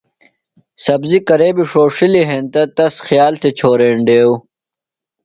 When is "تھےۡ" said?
3.41-3.55